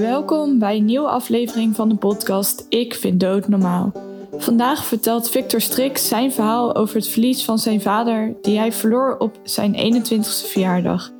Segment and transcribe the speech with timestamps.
[0.00, 3.92] Welkom bij een nieuwe aflevering van de podcast Ik vind dood normaal.
[4.36, 9.16] Vandaag vertelt Victor Strix zijn verhaal over het verlies van zijn vader, die hij verloor
[9.18, 11.10] op zijn 21ste verjaardag.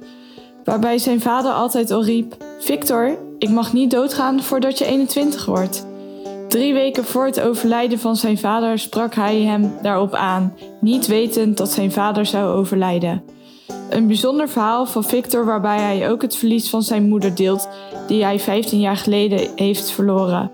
[0.65, 5.87] Waarbij zijn vader altijd al riep: Victor, ik mag niet doodgaan voordat je 21 wordt.
[6.49, 11.57] Drie weken voor het overlijden van zijn vader sprak hij hem daarop aan, niet wetend
[11.57, 13.23] dat zijn vader zou overlijden.
[13.93, 17.69] Een bijzonder verhaal van Victor waarbij hij ook het verlies van zijn moeder deelt,
[18.09, 20.51] die hij 15 jaar geleden heeft verloren.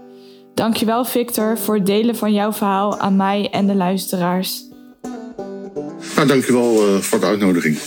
[0.54, 4.64] Dankjewel Victor voor het delen van jouw verhaal aan mij en de luisteraars.
[6.16, 7.78] Nou, dankjewel uh, voor de uitnodiging.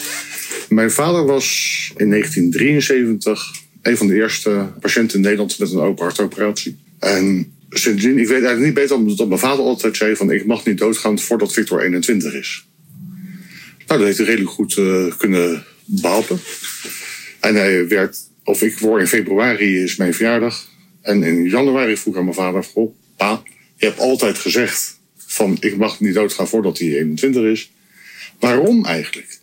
[0.69, 6.03] Mijn vader was in 1973 een van de eerste patiënten in Nederland met een open
[6.03, 6.79] hartoperatie.
[6.99, 10.65] En sindsdien, ik weet eigenlijk niet beter omdat mijn vader altijd zei van ik mag
[10.65, 12.69] niet doodgaan voordat Victor 21 is.
[13.91, 16.39] Nou, dat heeft hij redelijk goed uh, kunnen behappen.
[17.39, 20.67] En hij werd, of ik word in februari is mijn verjaardag.
[21.01, 23.43] En in januari vroeg aan mijn vader: Goh, pa,
[23.75, 27.71] je hebt altijd gezegd van ik mag niet doodgaan voordat hij 21 is.
[28.39, 29.39] Waarom eigenlijk?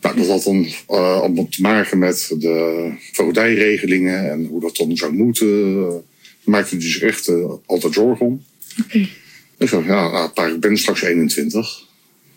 [0.00, 0.74] Nou, dat had dan uh,
[1.20, 5.74] allemaal te maken met de voogdijregelingen en hoe dat dan zou moeten.
[5.74, 6.00] Daar
[6.44, 8.44] maakte hij zich echt uh, altijd zorgen om.
[8.84, 9.08] Okay.
[9.58, 11.90] Ik zei, ja, nou, pa, ik ben straks 21.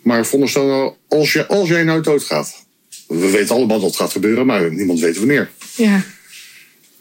[0.06, 2.64] Maar veronderstel nou, als, je, als jij nou doodgaat.
[3.06, 5.50] We weten allemaal dat het gaat gebeuren, maar niemand weet wanneer.
[5.76, 6.04] Ja.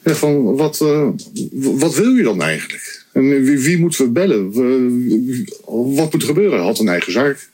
[0.03, 1.09] ja van, wat, uh,
[1.51, 3.05] wat wil je dan eigenlijk?
[3.13, 4.53] En wie, wie moeten we bellen?
[5.95, 6.57] wat moet er gebeuren?
[6.57, 7.49] Hij had een eigen zaak.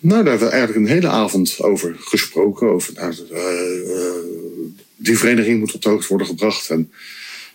[0.00, 2.68] Nou, daar hebben we eigenlijk een hele avond over gesproken.
[2.68, 3.38] Over, nou, uh,
[3.88, 3.96] uh,
[4.96, 6.70] die vereniging moet op de hoogte worden gebracht.
[6.70, 6.92] En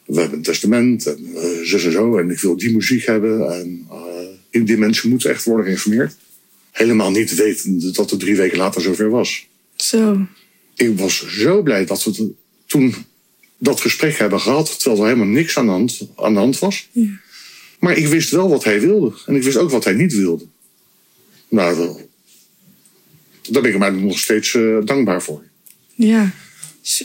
[0.06, 2.18] we hebben een testament en uh, zus en zo.
[2.18, 3.52] En ik wil die muziek hebben.
[4.52, 6.16] En die mensen moeten echt worden geïnformeerd
[6.78, 9.48] helemaal niet weten dat het drie weken later zover was.
[9.76, 10.28] Zo.
[10.76, 12.34] Ik was zo blij dat we
[12.66, 12.96] toen
[13.58, 16.88] dat gesprek hebben gehad, terwijl er helemaal niks aan de hand, aan de hand was.
[16.92, 17.20] Ja.
[17.80, 20.46] Maar ik wist wel wat hij wilde en ik wist ook wat hij niet wilde.
[21.50, 21.98] Nou,
[23.50, 25.44] daar ben ik hem nog steeds uh, dankbaar voor.
[25.96, 26.32] Ja,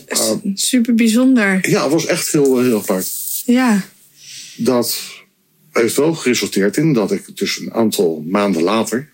[0.09, 1.71] uh, super bijzonder.
[1.71, 3.11] Ja, het was echt heel, heel apart.
[3.47, 3.89] Ja.
[4.57, 5.01] Dat
[5.73, 9.12] heeft wel geresulteerd in dat ik dus een aantal maanden later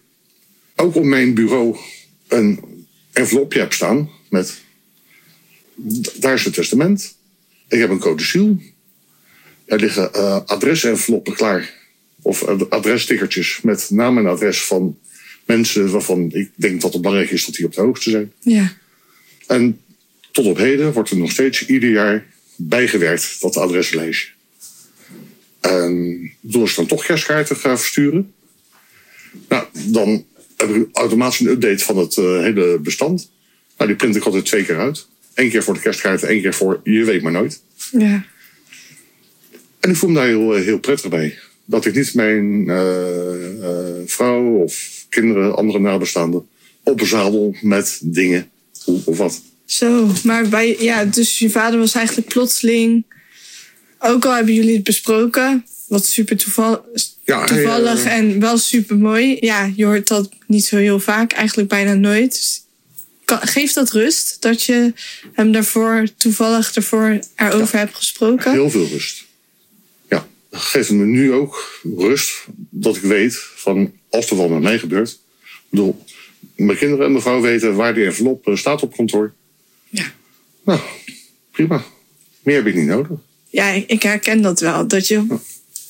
[0.81, 1.77] ook op mijn bureau
[2.29, 2.61] een
[3.13, 4.55] envelopje heb staan met.
[6.15, 7.17] Daar is het testament.
[7.69, 8.61] Ik heb een codicil.
[9.65, 11.75] Er liggen uh, adresenveloppen klaar.
[12.23, 14.99] Of uh, adresstickertjes met naam en adres van
[15.45, 18.33] mensen waarvan ik denk dat het belangrijk is dat die op de hoogte zijn.
[18.41, 18.77] Ja.
[19.47, 19.81] En
[20.33, 24.29] tot op heden wordt er nog steeds ieder jaar bijgewerkt, dat adreslijstje.
[25.61, 28.33] En door ze dan toch kerstkaarten gaan versturen,
[29.49, 30.25] nou, dan
[30.67, 33.31] heb ik automatisch een update van het uh, hele bestand.
[33.77, 35.07] Nou, die print ik altijd twee keer uit.
[35.35, 37.63] Eén keer voor de kerstkaart, één keer voor je weet maar nooit.
[37.93, 38.25] Ja.
[39.81, 41.39] En ik voel me daar heel, heel prettig bij.
[41.65, 42.77] Dat ik niet mijn uh,
[44.07, 46.49] vrouw of kinderen, andere nabestaanden,
[46.83, 48.51] opzadel met dingen
[49.05, 49.41] of wat.
[49.65, 53.05] Zo, maar bij, ja, dus je vader was eigenlijk plotseling.
[53.99, 56.81] Ook al hebben jullie het besproken, wat super toevallig,
[57.29, 59.37] ja, toevallig hij, en wel super mooi.
[59.41, 62.31] Ja, je hoort dat niet zo heel vaak, eigenlijk bijna nooit.
[62.31, 62.63] Dus
[63.25, 64.93] geeft dat rust dat je
[65.33, 68.53] hem daarvoor toevallig ervoor erover hebt gesproken?
[68.53, 69.25] Heel veel rust.
[70.09, 74.79] Ja, geeft me nu ook rust dat ik weet van als er wat met mij
[74.79, 75.11] gebeurt.
[75.43, 76.05] Ik bedoel,
[76.55, 79.33] mijn kinderen en mijn vrouw weten waar die envelop staat op kantoor.
[79.89, 80.13] Ja.
[80.65, 80.81] Nou,
[81.51, 81.85] prima.
[82.43, 83.19] Meer heb ik niet nodig.
[83.51, 84.87] Ja, ik herken dat wel.
[84.87, 85.39] Dat je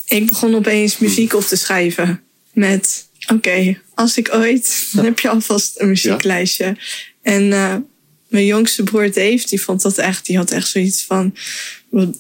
[0.08, 2.22] ik begon opeens muziek op te schrijven.
[2.52, 6.64] Met, oké, okay, als ik ooit, dan heb je alvast een muzieklijstje.
[6.64, 6.76] Ja.
[7.22, 7.74] En uh,
[8.28, 11.34] mijn jongste broer Dave, die vond dat echt, die had echt zoiets van,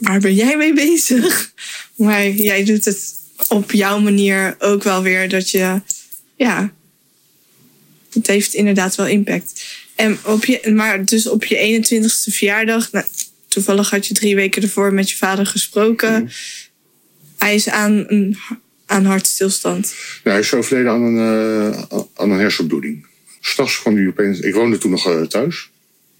[0.00, 1.36] waar ben jij mee bezig?
[1.96, 3.14] Maar jij doet het
[3.48, 5.80] op jouw manier ook wel weer dat je,
[6.36, 6.72] ja,
[8.12, 9.64] het heeft inderdaad wel impact.
[9.94, 13.04] En op je, maar dus op je 21ste verjaardag, nou,
[13.48, 16.22] toevallig had je drie weken ervoor met je vader gesproken.
[16.22, 16.30] Mm
[17.38, 18.36] hij is aan een,
[18.86, 19.94] aan hartstilstand.
[20.24, 23.06] Ja, hij is overleden aan een, uh, aan een hersenbloeding.
[23.40, 24.40] S'nachts kwam hij opeens...
[24.40, 25.70] Ik woonde toen nog uh, thuis.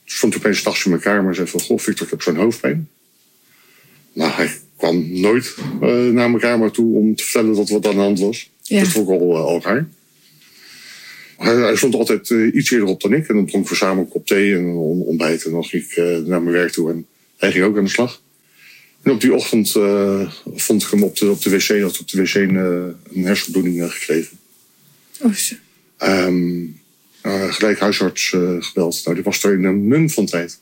[0.05, 1.61] Stond hij opeens s'nachts in mijn kamer en zei van...
[1.61, 2.89] Goh, Victor, ik heb zo'n hoofdpijn.
[4.13, 7.95] Nou, hij kwam nooit uh, naar mijn kamer toe om te vertellen dat wat aan
[7.95, 8.51] de hand was.
[8.63, 8.81] Ja.
[8.81, 9.89] Dat vond ik al, al raar.
[11.37, 13.29] Hij, hij, stond altijd iets eerder op dan ik.
[13.29, 14.77] En dan dronken we samen een kop thee en een
[15.07, 15.45] ontbijt.
[15.45, 17.07] En dan ging ik naar mijn werk toe en
[17.37, 18.21] hij ging ook aan de slag.
[19.03, 22.09] En op die ochtend uh, vond ik hem op de, op de wc, had op
[22.09, 22.57] de wc een,
[23.13, 24.39] een hersenbloeding uh, gekregen.
[25.21, 25.35] Oh.
[26.03, 26.81] Um,
[27.23, 28.29] uh, gelijk huisarts
[28.59, 29.01] gebeld.
[29.05, 30.59] Nou, die was er in een mum van tijd.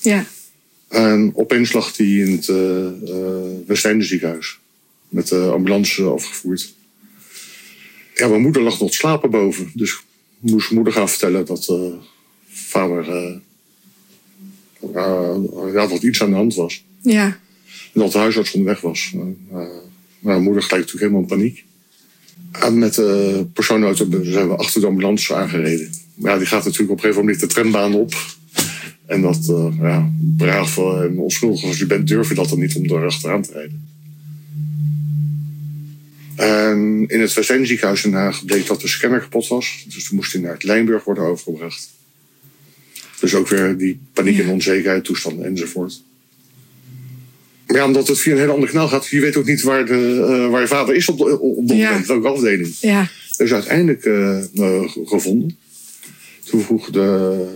[0.00, 0.26] Ja.
[0.88, 2.48] En opeens lag hij in het
[3.76, 4.58] uh, ziekenhuis.
[5.08, 6.74] Met de ambulance afgevoerd.
[8.14, 9.70] Ja, mijn moeder lag nog slapen boven.
[9.74, 10.00] Dus
[10.38, 11.74] moest moeder gaan vertellen dat
[12.48, 13.04] vader...
[15.72, 16.84] ja, dat iets aan de hand was.
[17.02, 17.40] Ja.
[17.92, 19.14] Dat de huisarts onderweg was.
[20.18, 21.64] mijn moeder gelijk natuurlijk helemaal in paniek.
[22.52, 25.90] En met de persoonauto zijn we achter de ambulance aangereden.
[26.14, 28.14] Ja, die gaat natuurlijk op een gegeven moment de trambaan op.
[29.06, 32.76] En dat, uh, ja, braaf en onschuldig als je bent, durf je dat dan niet
[32.76, 33.90] om door achteraan te rijden.
[36.36, 39.86] En in het Westijn ziekenhuis in Haag bleek dat de scanner kapot was.
[39.88, 41.90] Dus toen moest hij naar het Lijnburg worden overgebracht.
[43.20, 46.02] Dus ook weer die paniek en onzekerheid, toestanden enzovoort.
[47.72, 50.26] Ja, omdat het via een hele andere kanaal gaat, je weet ook niet waar, de,
[50.28, 52.02] uh, waar je vader is op de, op de ja.
[52.06, 52.76] welke afdeling.
[52.80, 53.08] Ja.
[53.36, 55.58] Dus uiteindelijk uh, gevonden.
[56.44, 57.46] Toen vroeg de,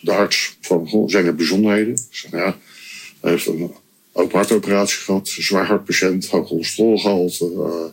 [0.00, 1.98] de arts van, zijn er bijzonderheden?
[2.10, 2.58] Zeg, ja,
[3.20, 3.70] hij heeft een
[4.12, 7.50] open hartoperatie gehad, zwaar hartpatiënt, hoog cholesterolgehalte.
[7.52, 7.84] Uh,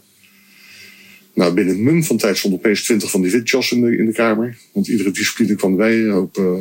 [1.34, 4.06] nou, binnen een mum van tijd stond opeens twintig van die witjas in de, in
[4.06, 4.58] de kamer.
[4.72, 6.52] Want iedere discipline kwam bij, een hoop uh,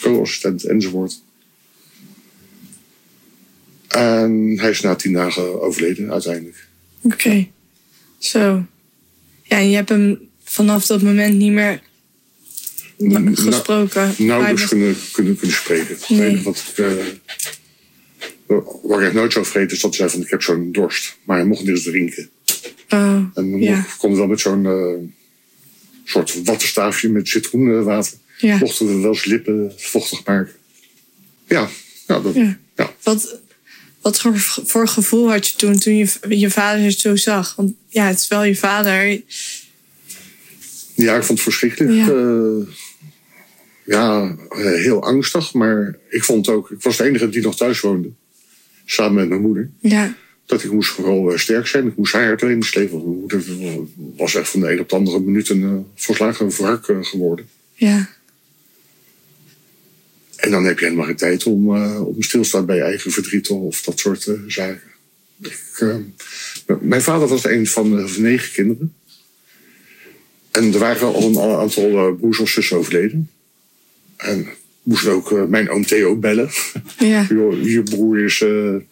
[0.00, 1.22] co-assistent enzovoort.
[3.94, 6.66] En hij is na tien dagen overleden uiteindelijk.
[7.02, 7.48] Oké,
[8.18, 8.66] zo.
[9.42, 11.80] Ja, en je hebt hem vanaf dat moment niet meer
[13.34, 14.02] gesproken.
[14.02, 15.96] Nou, nauwelijks kunnen, kunnen, kunnen spreken.
[16.08, 16.42] Nee.
[16.42, 17.04] Wat ik, uh,
[18.82, 21.16] waar ik nooit zo vergeten is dat hij zei van ik heb zo'n dorst.
[21.24, 22.30] Maar hij mocht niet eens drinken.
[22.88, 23.86] Uh, en ja.
[23.98, 25.08] kon wel met zo'n uh,
[26.04, 28.12] soort wattenstaafje met citroenwater.
[28.38, 28.56] Ja.
[28.56, 30.52] Mochten we wel eens lippen vochtig maken.
[31.48, 31.68] Ja,
[32.06, 32.58] ja, dat, ja.
[32.76, 32.94] ja.
[33.02, 33.40] Wat,
[34.04, 34.24] wat
[34.64, 37.54] voor gevoel had je toen, toen je, je vader het zo zag?
[37.54, 39.22] Want ja, het is wel je vader.
[40.94, 41.92] Ja, ik vond het verschrikkelijk.
[41.92, 42.66] Ja, uh,
[43.84, 45.52] ja heel angstig.
[45.52, 46.70] Maar ik vond ook...
[46.70, 48.10] Ik was de enige die nog thuis woonde.
[48.84, 49.70] Samen met mijn moeder.
[49.80, 50.14] Ja.
[50.46, 51.86] Dat ik moest vooral uh, sterk zijn.
[51.86, 52.92] Ik moest haar alleen slepen.
[52.92, 53.86] Want mijn moeder
[54.16, 57.48] was echt van de een op de andere minuut een uh, verslagen wrak geworden.
[57.74, 58.08] Ja.
[60.44, 62.82] En dan heb je helemaal geen tijd om, uh, om stil te staan bij je
[62.82, 64.90] eigen verdriet of dat soort uh, zaken.
[65.42, 65.96] Ik, uh,
[66.80, 68.94] mijn vader was een van negen kinderen.
[70.50, 73.30] En er waren al een aantal broers of zussen overleden.
[74.16, 74.48] En
[74.82, 76.50] moest ook mijn oom Theo bellen.
[76.98, 77.26] Ja.
[77.74, 78.86] je broer is in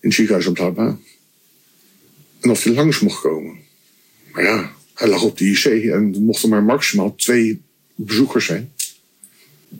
[0.00, 0.98] het ziekenhuis op Laba.
[2.40, 3.56] En of hij langs mocht komen.
[4.32, 7.60] Maar ja, hij lag op de IC en er mochten maar maximaal twee
[7.94, 8.72] bezoekers zijn.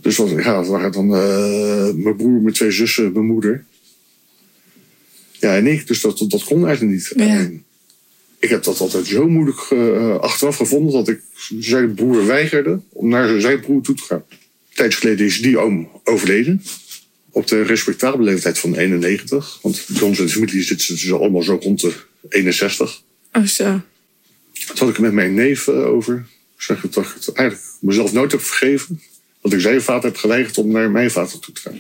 [0.01, 3.65] Dus wat, ja, dat waren dan uh, mijn broer, mijn twee zussen, mijn moeder.
[5.33, 5.87] Ja, en ik.
[5.87, 7.13] Dus dat, dat, kon eigenlijk niet.
[7.17, 7.25] Ja.
[7.25, 7.65] En
[8.39, 11.21] ik heb dat altijd zo moeilijk uh, achteraf gevonden dat ik
[11.59, 14.25] zijn broer weigerde om naar zijn broer toe te gaan.
[14.75, 16.63] Tijds geleden is die oom overleden.
[17.31, 19.59] Op de respectabele leeftijd van 91.
[19.63, 21.93] Want bij ons in de familie zitten ze dus allemaal zo rond de
[22.29, 23.03] 61.
[23.33, 23.81] Oh, zo.
[24.53, 26.27] Toen had ik met mijn neef uh, over.
[26.57, 29.01] Ik zeg dat ik eigenlijk mezelf nooit heb vergeven.
[29.51, 31.75] Dat ik vader heb geweigerd om naar mijn vader toe te gaan.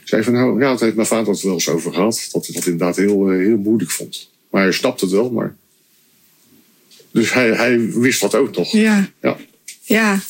[0.00, 2.28] Ik zei van nou, ja, dat heeft mijn vader het wel eens over gehad.
[2.32, 4.30] Dat hij dat inderdaad heel, heel moeilijk vond.
[4.50, 5.56] Maar hij snapte het wel, maar...
[7.10, 8.72] Dus hij, hij wist dat ook nog.
[8.72, 9.10] Ja.
[9.22, 9.36] Ja.
[9.82, 10.20] Ja,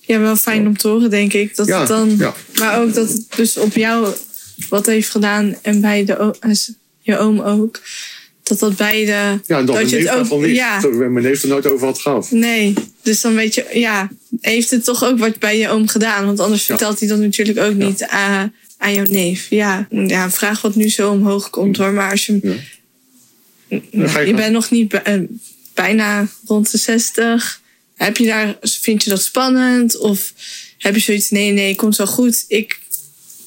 [0.00, 1.56] ja wel fijn om te horen, denk ik.
[1.56, 2.34] Dat ja, het dan, ja.
[2.58, 4.14] Maar ook dat het dus op jou
[4.68, 6.34] wat heeft gedaan en bij de,
[7.00, 7.80] je oom ook.
[8.42, 9.40] Dat dat beide.
[9.46, 10.40] Ja, dat, dat je het ook.
[10.40, 10.80] Niet, ja.
[10.88, 12.30] Mijn neef er nooit over had gehad.
[12.30, 16.26] Nee, dus dan weet je, ja, heeft het toch ook wat bij je oom gedaan?
[16.26, 19.46] Want anders vertelt hij dat natuurlijk ook niet aan, aan jouw neef.
[19.50, 21.92] Ja, ja, een vraag wat nu zo omhoog komt hoor.
[21.92, 22.60] Maar als je.
[23.90, 24.20] Ja.
[24.20, 25.00] je bent nog niet
[25.74, 27.60] bijna rond de 60.
[27.96, 29.98] Heb je daar, vind je dat spannend?
[29.98, 30.32] Of
[30.78, 32.44] heb je zoiets, nee, nee, komt wel goed.
[32.48, 32.80] Ik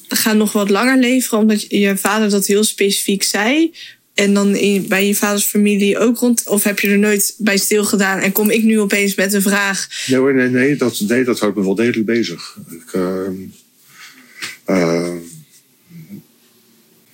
[0.08, 3.72] ga nog wat langer leven, omdat je vader dat heel specifiek zei.
[4.16, 6.42] En dan in, bij je vaders familie ook rond?
[6.46, 9.88] Of heb je er nooit bij stilgedaan en kom ik nu opeens met een vraag?
[10.06, 12.58] Nee, nee, nee, dat, nee dat houdt me wel degelijk bezig.
[12.70, 13.28] Ik, uh,
[14.66, 15.14] uh,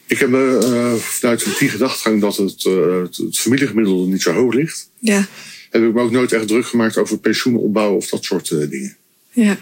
[0.07, 4.55] ik heb me uh, vanuit die gedachtegang dat het, het, het familiegemiddelde niet zo hoog
[4.55, 4.91] ligt.
[4.99, 5.29] Ja.
[5.71, 8.97] Heb ik me ook nooit echt druk gemaakt over pensioenen opbouwen of dat soort dingen.
[9.31, 9.59] Ja.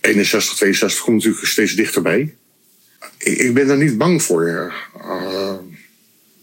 [0.00, 2.34] 61, 62 komt natuurlijk steeds dichterbij.
[3.18, 4.72] Ik, ik ben daar niet bang voor.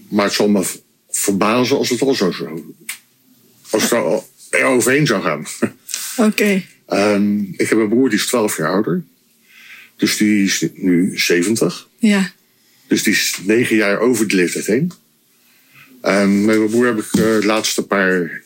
[0.09, 0.65] Maar het zal me
[1.09, 2.75] verbazen als het al zo zou.
[3.69, 5.45] Als het er overheen zou gaan.
[6.17, 6.27] Oké.
[6.27, 6.65] Okay.
[7.13, 9.03] Um, ik heb een broer die is 12 jaar ouder.
[9.95, 11.87] Dus die is nu 70.
[11.97, 12.31] Ja.
[12.87, 14.91] Dus die is 9 jaar over de leeftijd heen.
[16.01, 18.41] En met mijn broer heb ik uh, de laatste paar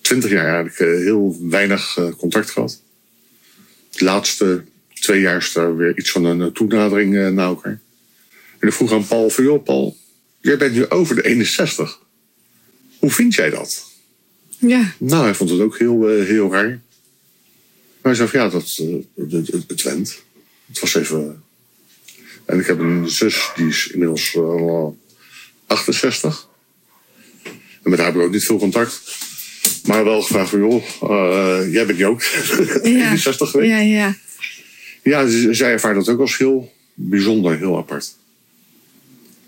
[0.00, 2.82] 20 jaar eigenlijk uh, heel weinig uh, contact gehad.
[3.90, 7.80] De laatste twee jaar is daar weer iets van een eh, toenadering naar elkaar.
[8.58, 9.96] En ik vroeg aan Paul van, joh Paul,
[10.46, 11.98] jij bent nu over de 61.
[12.98, 13.84] Hoe vind jij dat?
[14.58, 14.94] Ja.
[14.98, 16.68] Nou, hij vond het ook heel, uh, heel raar.
[16.68, 18.80] Maar hij zei van, ja, dat,
[19.14, 20.22] het, het, het went.
[20.66, 21.42] Het was even...
[22.44, 24.86] En ik heb een zus, die is inmiddels uh,
[25.66, 26.48] 68.
[27.82, 29.00] En met haar heb ik ook niet veel contact.
[29.84, 32.22] Maar wel gevraagd van, joh, uh, jij bent nu ook
[32.82, 33.16] ja.
[33.16, 33.70] 60 geweest.
[33.70, 34.16] Ja, ja.
[35.02, 38.14] Ja, zij ervaart dat ook als heel bijzonder, heel apart.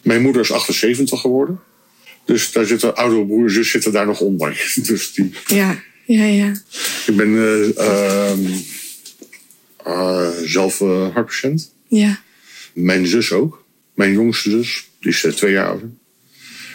[0.09, 1.61] Mijn moeder is 78 geworden.
[2.25, 4.73] Dus daar zitten oudere broer en zus zitten daar nog onder.
[4.87, 5.33] Dus die...
[5.47, 6.53] Ja, ja, ja.
[7.07, 8.33] Ik ben uh, uh,
[9.87, 11.73] uh, zelf hartpatiënt.
[11.89, 12.21] Ja.
[12.73, 13.65] Mijn zus ook.
[13.95, 15.91] Mijn jongste zus, die is twee jaar ouder.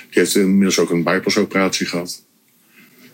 [0.10, 2.24] Die heeft inmiddels ook een bypassoperatie gehad.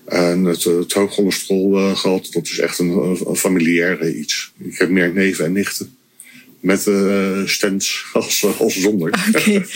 [0.06, 2.90] En het, het hoogcholesterol gehad, dat is echt een,
[3.28, 4.52] een familiair iets.
[4.58, 5.98] Ik heb meer neven en nichten.
[6.60, 6.90] Met
[7.46, 9.14] stents als, als zonder.
[9.28, 9.66] Okay.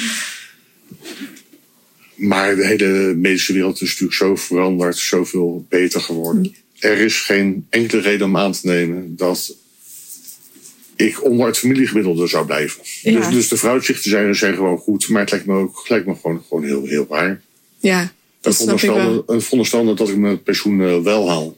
[2.16, 6.56] maar de hele medische wereld is natuurlijk zo veranderd, zoveel beter geworden.
[6.80, 9.56] Er is geen enkele reden om aan te nemen dat
[10.96, 12.82] ik onder het familiegemiddelde zou blijven.
[13.02, 13.20] Ja.
[13.20, 16.16] Dus, dus de vooruitzichten zijn, zijn gewoon goed, maar het lijkt me ook lijkt me
[16.22, 17.42] gewoon, gewoon heel, heel raar.
[17.80, 19.24] Ja, dat snap ik wel.
[19.28, 21.58] Een veronderstelde dat ik mijn pensioen uh, wel haal.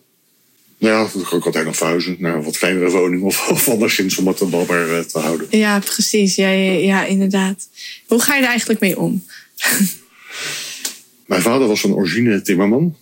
[0.78, 4.28] Nou ja, ik altijd nog verhuizen naar een wat kleinere woning of, of anderszins om
[4.28, 5.48] het balbaar uh, te houden.
[5.50, 6.36] Ja, precies.
[6.36, 7.70] Ja, ja, ja, inderdaad.
[8.08, 9.24] Hoe ga je er eigenlijk mee om?
[11.26, 12.98] Mijn vader was een origine timmerman.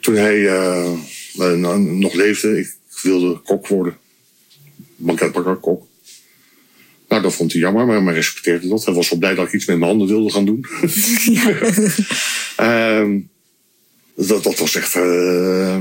[0.00, 0.92] Toen hij uh,
[1.78, 3.96] nog leefde, ik wilde kok worden.
[4.96, 5.86] Banketbakker, kok.
[7.08, 8.84] Nou, dat vond hij jammer, maar hij respecteerde dat.
[8.84, 10.66] Hij was wel blij dat ik iets met mijn handen wilde gaan doen.
[12.56, 12.98] Ja.
[13.00, 13.28] um,
[14.14, 15.78] dat, dat was echt, uh,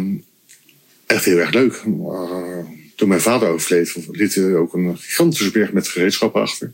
[1.06, 1.82] echt heel erg leuk.
[1.86, 6.74] Uh, toen mijn vader overleed, liet hij ook een gigantische berg met gereedschappen achter.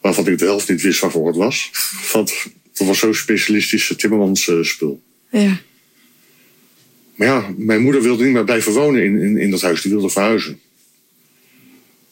[0.00, 1.70] Waarvan ik de helft niet wist waarvoor het was.
[2.12, 2.32] Want
[2.72, 5.02] dat was zo'n specialistische timmermansspul.
[5.30, 5.60] Ja.
[7.14, 9.82] Maar ja, mijn moeder wilde niet meer blijven wonen in, in, in dat huis.
[9.82, 10.60] Die wilde verhuizen.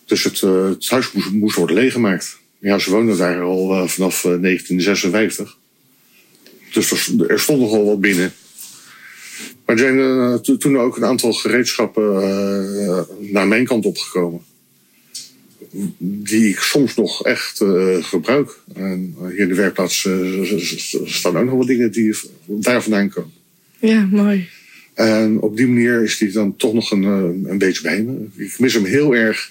[0.05, 2.39] Dus het, uh, het huis moest, moest, worden leeggemaakt.
[2.59, 5.59] Ja, ze woonden daar al uh, vanaf uh, 1956.
[6.73, 8.33] Dus er, er, stond nogal wat binnen.
[9.66, 12.04] Maar er zijn to, toen ook een aantal gereedschappen
[13.18, 14.40] naar mijn kant opgekomen.
[15.99, 17.64] Die ik soms nog echt
[18.00, 18.58] gebruik.
[18.75, 20.08] En hier in de werkplaats
[21.04, 23.32] staan ook nog wat dingen die daar vandaan komen.
[23.78, 24.49] Ja, mooi.
[24.94, 27.04] En op die manier is die dan toch nog een,
[27.49, 28.26] een beetje bij me.
[28.34, 29.50] Ik mis hem heel erg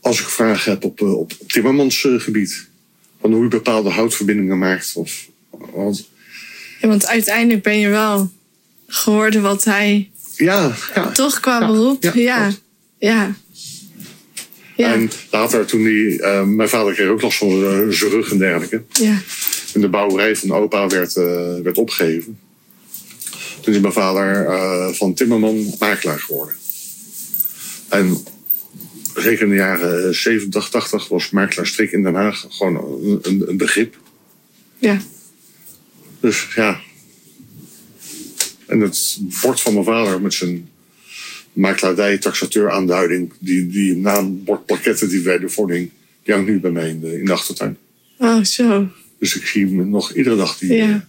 [0.00, 2.68] als ik vragen heb op, op timmermansgebied.
[3.20, 4.92] Van hoe je bepaalde houtverbindingen maakt.
[4.94, 6.08] Of, want...
[6.80, 8.30] Ja, want uiteindelijk ben je wel
[8.86, 10.10] geworden wat hij...
[10.36, 11.10] Ja, ja.
[11.10, 12.02] Toch qua ja, beroep?
[12.02, 12.50] Ja.
[12.98, 13.34] Ja.
[14.76, 14.92] ja.
[14.92, 18.38] En later, toen die, uh, mijn vader kreeg ook last van uh, zijn rug en
[18.38, 18.82] dergelijke.
[18.88, 19.18] Ja.
[19.74, 21.24] En de bouwerij van opa werd, uh,
[21.62, 22.38] werd opgegeven.
[23.60, 26.54] Toen is mijn vader van timmerman makelaar geworden.
[27.88, 28.24] En
[29.14, 32.76] zeker in de jaren 70, 80 was makelaarstrik in Den Haag gewoon
[33.22, 33.96] een, een, begrip.
[34.78, 35.00] Ja.
[36.20, 36.80] Dus ja.
[38.66, 40.68] En het bord van mijn vader met zijn
[41.52, 45.90] makelaardij, taxateur aanduiding, die, die naambordpakketten die wij ervoor ding,
[46.22, 47.76] die hangt nu bij mij in de, in de achtertuin.
[48.18, 48.88] Oh, zo.
[49.18, 50.72] Dus ik zie hem nog iedere dag die.
[50.72, 51.08] Ja.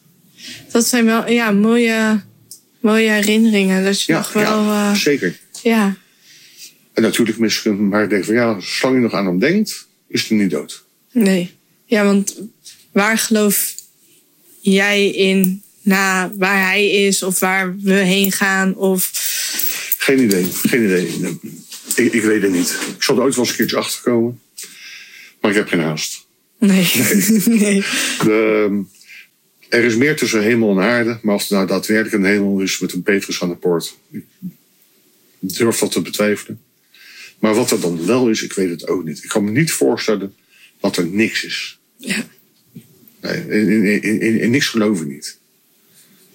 [0.72, 2.22] Dat zijn wel ja, mooie,
[2.80, 3.84] mooie herinneringen.
[3.84, 4.64] Dat je ja, nog wel.
[4.64, 5.40] Ja, uh, zeker.
[5.64, 5.96] Ja.
[6.94, 9.40] En natuurlijk mis ik hem, maar ik denk van ja, zolang je nog aan hem
[9.40, 10.84] denkt, is hij niet dood.
[11.12, 11.52] Nee.
[11.86, 12.42] Ja, want
[12.92, 13.76] waar geloof
[14.60, 18.75] jij in na waar hij is of waar we heen gaan?
[18.75, 19.12] Of...
[19.98, 21.08] Geen idee, geen idee.
[21.96, 22.77] Ik, ik weet het niet.
[22.96, 24.39] Ik zal er ooit wel eens een keertje achterkomen.
[25.41, 26.25] Maar ik heb geen haast.
[26.60, 26.91] Nee.
[26.96, 27.44] Nee.
[27.62, 27.84] nee.
[28.24, 28.84] De,
[29.70, 32.79] er is meer tussen hemel en aarde, maar of het nou daadwerkelijk een hemel is
[32.79, 34.25] met een Petrus aan de poort, ik
[35.39, 36.62] durf dat te betwijfelen.
[37.39, 39.24] Maar wat er dan wel is, ik weet het ook niet.
[39.24, 40.36] Ik kan me niet voorstellen
[40.79, 41.79] dat er niks is.
[41.98, 42.25] Ja.
[43.22, 45.37] Nee, in, in, in, in, niks geloof ik niet.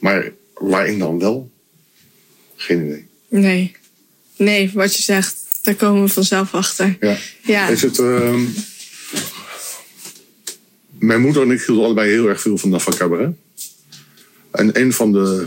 [0.02, 1.50] Maar waarin dan wel?
[2.56, 3.06] Geen idee.
[3.28, 3.76] Nee.
[4.36, 6.96] Nee, wat je zegt, daar komen we vanzelf achter.
[7.00, 7.18] Ja.
[7.42, 7.68] Ja.
[7.68, 8.40] Is het, uh,
[10.88, 13.34] mijn moeder en ik hielden allebei heel erg veel van, van cabaret.
[14.50, 15.46] En een van de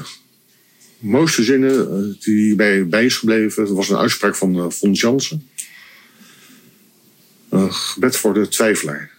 [1.00, 5.50] mooiste zinnen die bij, bij is gebleven, was een uitspraak van uh, Fons Jansen.
[7.50, 9.12] Een gebed voor de twijfelaar.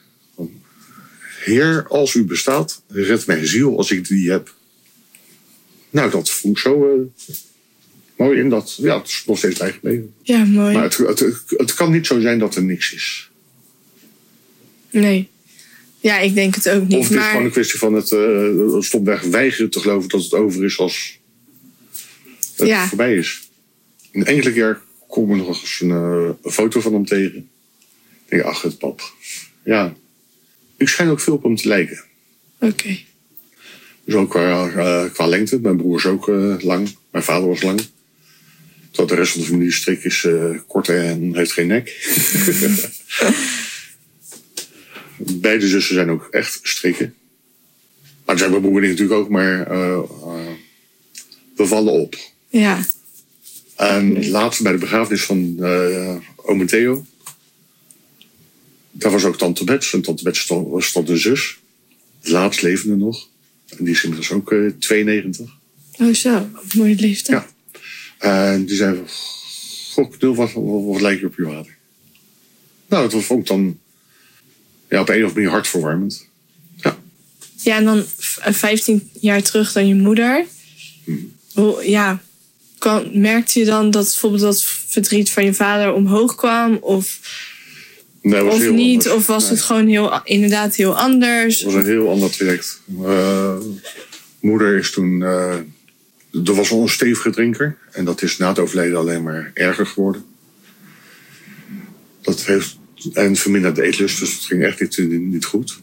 [1.44, 4.54] Heer, als u bestaat, red mijn ziel als ik die heb.
[5.96, 6.94] Nou, dat vond ik zo.
[6.94, 7.26] Uh,
[8.16, 10.14] mooi in dat ja, het is nog steeds bijgebleven.
[10.22, 10.74] Ja, mooi.
[10.74, 13.30] Maar het, het, het kan niet zo zijn dat er niks is.
[14.90, 15.28] Nee.
[16.00, 16.98] Ja, ik denk het ook niet.
[16.98, 20.32] Of het is gewoon een kwestie van het uh, stopweg weigeren te geloven dat het
[20.32, 21.18] over is als
[22.56, 22.88] het Ja.
[22.88, 23.48] voorbij is.
[24.12, 27.48] Een enkele keer kom ik nog eens een, eh, een foto van hem tegen.
[28.24, 29.12] Ik denk, ach, het pap.
[29.64, 29.94] Ja.
[30.76, 32.04] Ik schijn ook veel op hem te lijken.
[32.60, 32.98] Oké.
[34.06, 35.60] Dus ook qua, eh, qua lengte.
[35.60, 36.96] Mijn broer is ook eh, lang.
[37.10, 37.80] Mijn vader was lang.
[38.90, 41.86] Terwijl de rest van de familie strik is eh, kort en heeft geen nek.
[45.16, 47.14] Beide zussen zijn ook echt strikken.
[48.02, 50.52] Maar dat zijn mijn broer en ik natuurlijk ook, maar eh, eh,
[51.56, 52.16] we vallen op.
[52.48, 52.86] Ja.
[53.76, 57.06] En laatst bij de begrafenis van eh en Theo.
[58.90, 59.92] Daar was ook tante Bets.
[59.92, 61.58] En tante Bets stond- was stond een zus.
[62.22, 63.28] Laatst levende nog.
[63.68, 65.46] En die is inmiddels ook eh, 92.
[65.98, 67.44] Oh zo, mooie leeftijd.
[68.20, 68.50] Ja.
[68.52, 69.00] En die zei,
[69.92, 71.76] goh, knul, wat, wat, wat lijkt je op je vader?
[72.88, 73.78] Nou, dat vond ik dan
[74.88, 76.26] ja, op een of andere manier hartverwarmend.
[76.76, 76.98] Ja,
[77.62, 80.44] Ja, en dan v- eh, 15 jaar terug dan je moeder.
[81.52, 82.22] Hoe, ja,
[82.78, 86.74] kan, merkte je dan dat bijvoorbeeld dat verdriet van je vader omhoog kwam?
[86.80, 87.20] Of,
[88.30, 89.06] nee, of niet?
[89.06, 89.14] anders.
[89.14, 91.56] Of was Nee, het gewoon heel, inderdaad heel anders?
[91.56, 92.80] Het was een heel ander traject.
[93.02, 93.56] Eh,
[94.40, 95.22] moeder is toen...
[95.22, 95.56] eh
[96.44, 97.76] er was al een stevige drinker.
[97.90, 100.24] En dat is na het overlijden alleen maar erger geworden.
[102.20, 102.78] Dat heeft...
[103.12, 105.80] En verminderde eetlust, dus het ging echt niet, niet goed.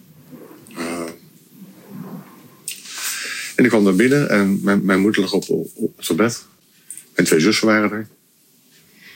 [0.77, 1.03] Eh,
[3.55, 6.45] en ik kwam naar binnen en mijn, mijn moeder lag op, op, op zijn bed.
[7.15, 8.07] Mijn twee zussen waren er.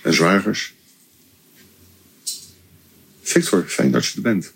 [0.03, 0.73] En zwagers.
[3.37, 4.53] Victor, fijn dat je er bent.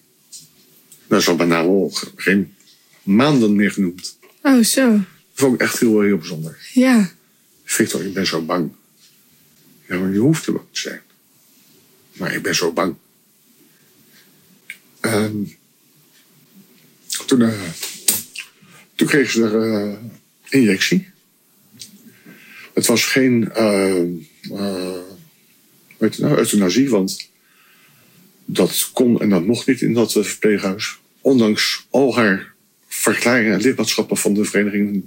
[1.07, 2.55] Dat is al bijna al geen
[3.03, 4.17] maanden meer genoemd.
[4.41, 6.57] Oh zo, Dat vond ik echt heel, heel bijzonder.
[6.73, 7.11] ja.
[7.63, 8.71] Victor, ik ben zo bang.
[9.87, 11.01] Ja, maar je hoeft er bang te zijn.
[12.13, 12.95] Maar ik ben zo bang.
[14.99, 15.53] En
[17.25, 17.61] toen, eh,
[18.95, 19.97] toen kreeg ze er eh,
[20.49, 21.09] injectie.
[22.73, 24.01] Het was geen eh,
[24.51, 24.99] eh,
[25.97, 27.29] weet je nou, euthanasie, want
[28.53, 30.99] dat kon en dat mocht niet in dat eh, verpleeghuis.
[31.21, 32.53] Ondanks al haar
[32.87, 35.03] verklaringen en lidmaatschappen van de vereniging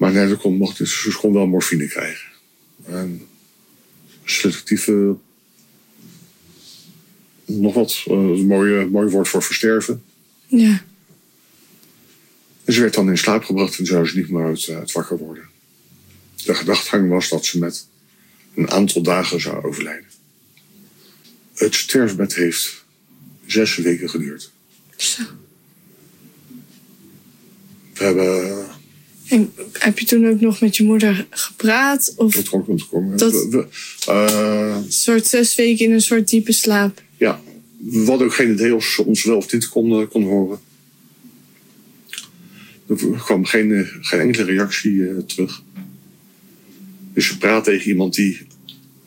[0.00, 0.88] maar nee, kon, mocht, niet.
[0.88, 2.28] ze kon wel morfine krijgen.
[2.86, 3.26] En
[4.24, 5.16] selectieve.
[7.44, 10.02] Nog wat, eh, een mooi, mooi woord voor versterven.
[10.46, 10.84] Ja,
[12.64, 15.18] En ze werd dan in slaap gebracht en zou ze niet meer uit, uit wakker
[15.18, 15.44] worden.
[16.44, 17.86] De gedachtegang was dat ze met
[18.54, 20.08] een aantal dagen zou overlijden.
[21.60, 22.84] Het sterfbed heeft
[23.46, 24.50] zes weken geduurd.
[24.96, 25.22] zo.
[27.94, 28.66] We hebben.
[29.28, 32.12] En heb je toen ook nog met je moeder gepraat?
[32.16, 32.80] Of Dat kon,
[33.16, 33.66] Dat- we- we-
[34.12, 37.02] eh, een soort zes weken in een soort diepe slaap?
[37.16, 37.40] Ja,
[37.76, 40.58] we hadden ook geen idee of ze ons wel of niet konden, kon horen.
[42.88, 45.62] Er kwam geen, geen enkele reactie eh, terug.
[47.14, 48.46] Dus je praat tegen iemand die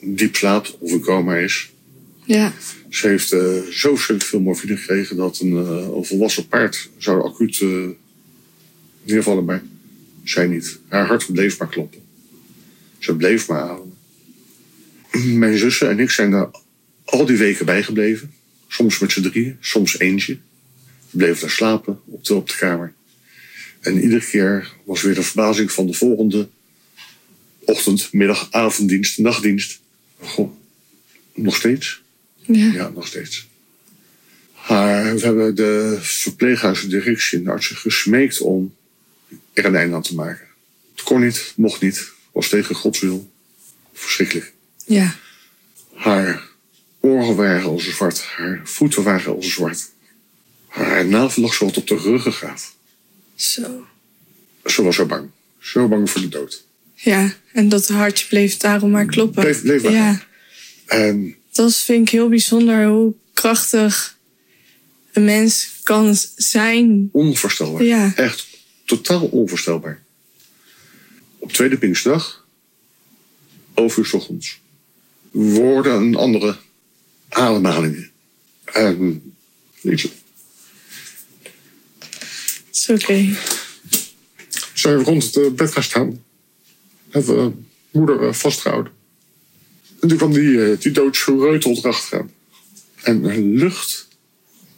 [0.02, 1.72] diep slaapt of in coma is.
[2.26, 2.54] Ja,
[2.90, 7.60] Ze heeft eh, zo verschrikkelijk veel morfine gekregen dat een, eh, volwassen paard zou acuut
[7.62, 7.88] eh,
[9.04, 9.64] neervallen, maar
[10.24, 10.80] zij niet.
[10.88, 12.02] Haar hart bleef maar kloppen.
[13.00, 13.98] Ze bleef maar ademen.
[15.40, 16.50] Mijn zussen en ik zijn daar
[17.06, 18.34] al die weken bijgebleven.
[18.68, 20.38] Soms met z'n drieën, soms eentje.
[21.10, 22.94] We bleven daar slapen op de, op de kamer.
[23.80, 26.50] En iedere keer was weer de verbazing van de volgende
[27.60, 29.80] ochtend, middag, avonddienst, nachtdienst.
[30.20, 30.52] Goh,
[31.34, 32.03] nog steeds?
[32.46, 32.72] Ja.
[32.74, 33.48] Ja, nog steeds.
[34.68, 34.74] We
[35.22, 38.76] hebben de verpleeghuisdirectie en de artsen gesmeekt om
[39.54, 40.46] er een einde aan te maken.
[40.96, 43.32] Het kon niet, mocht niet, was tegen Gods wil.
[43.94, 44.54] Verschrikkelijk.
[44.86, 45.16] ja.
[45.94, 46.42] Haar
[47.00, 49.92] oren waren al zwart, haar voeten waren al zwart.
[50.68, 52.74] Haar navel lag zo wat op de ruggengraat.
[53.36, 53.86] Zo.
[54.66, 55.30] Ze was zo bang.
[55.60, 56.66] Zo bang voor de dood.
[56.96, 59.44] Ja, en dat hartje bleef daarom maar kloppen.
[59.44, 60.22] Bleef- bleef maar ja,
[60.86, 64.18] En dat vind ik heel bijzonder hoe krachtig
[65.12, 67.10] een mens kan zijn.
[67.12, 67.84] onvoorstelbaar.
[67.84, 68.14] Ja.
[68.16, 68.48] Echt
[68.86, 70.04] totaal onvoorstelbaar.
[71.38, 72.46] Op tweede Pinksterdag,
[73.74, 74.60] 11 uur 's ochtends,
[75.32, 76.58] worden een andere
[77.30, 78.12] ademhalingen.
[78.64, 79.34] En
[79.82, 80.10] liedje.
[82.72, 83.36] is oké.
[84.74, 86.24] Zijn we rond het eh, bed gaan staan.
[87.10, 87.52] Hebben we
[87.92, 89.03] moeder eh, vastgehouden.
[90.04, 92.32] En toen kwam die, eh, die doodsgereuteld erachteraan.
[93.02, 94.08] En een lucht.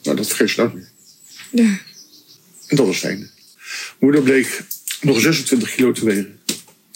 [0.03, 0.89] Nou, dat vergeet je nooit meer.
[1.49, 1.79] Ja.
[2.67, 3.29] En dat was het einde.
[3.99, 4.63] Moeder bleek
[5.01, 6.39] nog 26 kilo te wegen.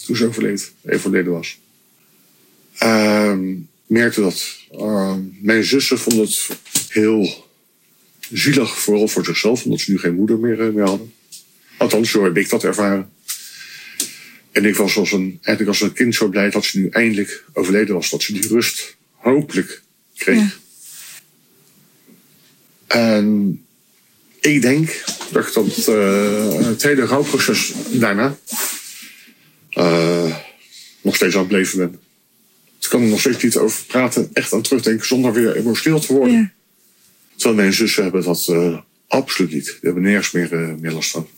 [0.06, 1.58] toen ze overleed, overleden was.
[2.78, 6.48] Ehm merkte dat ehm, mijn zussen vonden het
[6.88, 7.48] heel
[8.32, 11.12] zielig, vooral voor zichzelf, omdat ze nu geen moeder meer, eh, meer hadden.
[11.76, 13.10] Althans, zo heb ik dat ervaren.
[14.52, 17.44] En ik was als een, eigenlijk als een kind zo blij dat ze nu eindelijk
[17.52, 18.10] overleden was.
[18.10, 19.82] Dat ze die rust hopelijk
[20.16, 20.36] kreeg.
[20.36, 20.50] Ja.
[22.86, 23.60] En
[24.40, 28.38] ik denk dat ik dat eh, het hele rouwproces daarna
[29.70, 30.36] eh,
[31.00, 32.00] nog steeds aan het beleven ben.
[32.80, 36.12] Ik kan er nog steeds niet over praten, echt aan terugdenken zonder weer emotioneel te
[36.12, 36.34] worden.
[36.34, 36.52] Ja.
[37.36, 39.64] Terwijl mijn zussen hebben dat eh, absoluut niet.
[39.64, 41.28] Die hebben nergens meer, meer last van.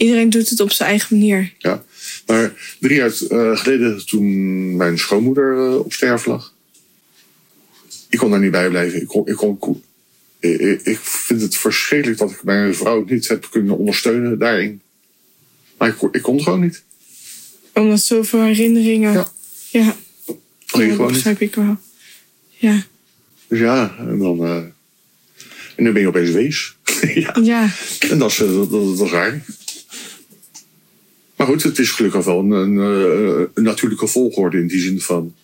[0.00, 1.52] Iedereen doet het op zijn eigen manier.
[1.58, 1.84] Ja.
[2.26, 6.54] Maar drie jaar eh, geleden, toen mijn schoonmoeder eh, op sterven lag,
[8.08, 9.00] ik kon daar niet bij blijven.
[9.00, 9.82] Ik, kon, ik, kon,
[10.40, 14.80] ik, vind het verschrikkelijk dat ik mijn vrouw niet heb kunnen ondersteunen daarin.
[15.78, 16.82] Maar ik, kon- ik kon het gewoon niet.
[17.74, 19.12] Omdat zoveel herinneringen.
[19.12, 19.32] Ja.
[19.70, 19.96] Ja,
[20.66, 20.96] dat niet.
[20.96, 21.76] begrijp ik wel.
[22.48, 22.82] Ja.
[23.48, 24.44] Dus ja, en dan.
[24.44, 24.56] eh,
[25.76, 26.76] en nu ben je opeens wees.
[27.14, 27.36] ja.
[27.42, 27.70] Ja.
[28.10, 29.44] En dat is, dat, dat, dat is raar.
[31.40, 35.00] Maar goed, het is gelukkig wel een, een, eh, een natuurlijke volgorde in die zin
[35.00, 35.34] van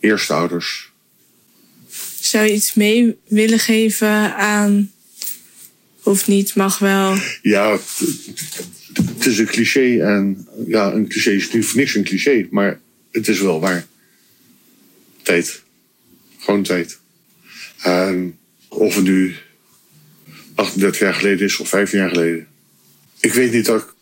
[0.00, 0.92] eerste ouders.
[2.20, 4.92] Zou je iets mee willen geven aan.
[6.00, 7.16] Hoeft niet, mag wel.
[7.42, 7.98] Ja, het,
[8.94, 12.80] het is een cliché en ja, een cliché is nu voor niks een cliché, maar
[13.10, 13.86] het is wel waar.
[15.22, 15.62] Tijd.
[16.38, 16.98] Gewoon tijd.
[17.82, 19.36] En of het nu
[20.54, 22.46] 38 jaar geleden is of 15 jaar geleden.
[23.20, 23.94] Ik weet niet dat ik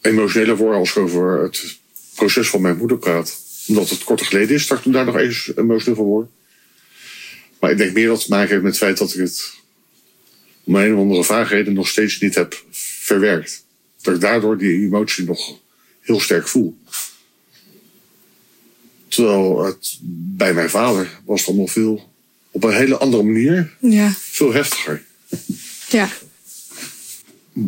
[0.00, 1.76] emotioneler word als ik over het
[2.14, 3.36] proces van mijn moeder praat.
[3.66, 6.28] Omdat het korter geleden is, dat ik daar nog eens emotioneel van word.
[7.60, 9.52] Maar ik denk meer dat het te maken heeft met het feit dat ik het
[10.64, 13.64] om een of andere vaagheden nog steeds niet heb verwerkt.
[14.02, 15.58] Dat ik daardoor die emotie nog
[16.00, 16.78] heel sterk voel.
[19.08, 19.98] Terwijl het
[20.36, 22.12] bij mijn vader was het allemaal veel
[22.50, 24.12] op een hele andere manier, Ja.
[24.16, 25.02] veel heftiger.
[25.88, 26.08] Ja.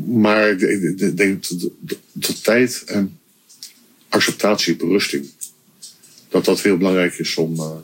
[0.06, 1.44] Maar ik denk
[2.12, 3.18] dat tijd en
[4.08, 5.30] acceptatie, berusting,
[6.28, 7.76] dat dat heel belangrijk is om, eh,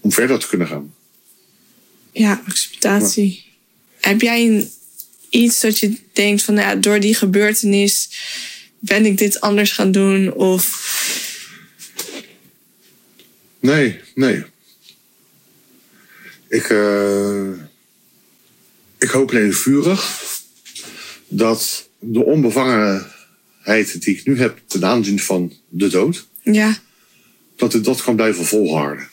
[0.00, 0.94] om verder te kunnen gaan.
[2.12, 3.44] Ja, acceptatie.
[4.00, 4.70] Heb jij een,
[5.28, 8.10] iets dat je denkt van, nou ja, door die gebeurtenis
[8.78, 10.32] ben ik dit anders gaan doen?
[10.32, 10.86] Of
[13.60, 14.44] Nee, nee.
[16.48, 17.50] Ik, eh,
[18.98, 20.20] ik hoop alleen vurig
[21.28, 26.78] dat de onbevangenheid die ik nu heb ten aanzien van de dood, ja,
[27.56, 29.08] dat ik dat kan blijven volharden.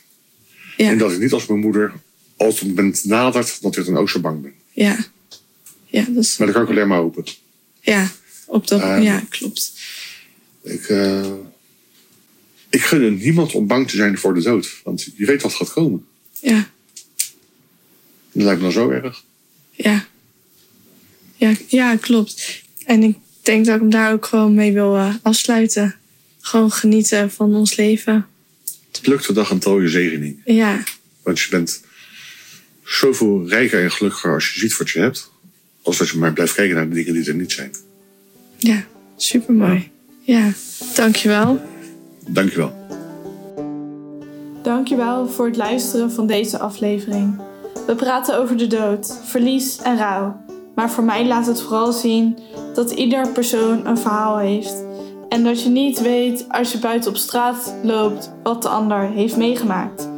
[0.78, 1.94] En ja, dat ik niet als mijn moeder
[2.38, 4.54] als het moment nadert, dat ik dan ook zo bang ben.
[4.74, 4.98] ja.
[5.88, 7.24] Ja, dat is, Maar dat kan ik alleen maar hopen.
[7.82, 8.12] ja,
[8.46, 9.02] op dat, Ehm.
[9.02, 9.74] ja, klopt.
[10.62, 11.32] Ik, eh,
[12.70, 14.82] ik gun het niemand om bang te zijn voor de dood.
[14.84, 16.06] Want je weet wat gaat komen.
[16.40, 16.70] Ja,
[18.32, 19.24] Dat lijkt me dan zo erg.
[19.72, 20.08] ja.
[21.36, 22.62] Ja, ja, klopt.
[22.86, 25.96] En ik denk dat ik hem daar ook gewoon mee wil eh, afsluiten.
[26.42, 28.26] Gewoon genieten van ons leven.
[29.02, 30.42] Pluk de dag een tooie zegening.
[30.46, 30.84] Ja,
[31.24, 31.82] Want je bent
[32.84, 35.32] zoveel rijker en gelukkiger als je ziet wat je hebt.
[35.82, 37.76] Als dat je maar blijft kijken naar de dingen die er niet zijn.
[38.58, 38.86] ja,
[39.18, 39.92] supermooi.
[40.22, 40.52] Ja,
[40.96, 41.62] dankjewel.
[42.28, 42.84] Dankjewel.
[44.64, 47.42] Dankjewel voor het luisteren van deze aflevering.
[47.88, 50.44] We praten over de dood, verlies en rouw.
[50.76, 52.38] Maar voor mij laat het vooral zien
[52.74, 54.86] dat ieder persoon een verhaal heeft.
[55.30, 59.38] En dat je niet weet als je buiten op straat loopt wat de ander heeft
[59.38, 60.10] meegemaakt.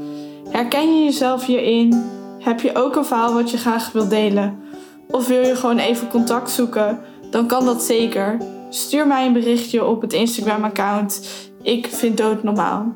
[0.50, 2.04] Herken je jezelf hierin?
[2.40, 4.60] Heb je ook een verhaal wat je graag wilt delen?
[5.08, 7.00] Of wil je gewoon even contact zoeken?
[7.32, 8.38] Dan kan dat zeker.
[8.70, 11.30] Stuur mij een berichtje op het Instagram-account.
[11.62, 12.96] Ik vind dood normaal.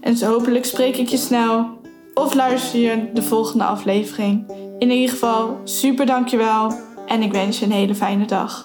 [0.00, 1.79] En zo hopelijk spreek ik je snel.
[2.20, 4.52] Of luister je de volgende aflevering.
[4.78, 6.72] In ieder geval, super dankjewel.
[7.06, 8.64] En ik wens je een hele fijne dag.